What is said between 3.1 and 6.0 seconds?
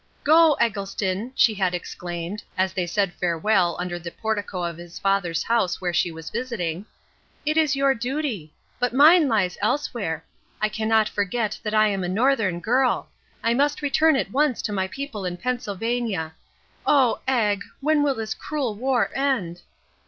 farewell under the portico of his father's house where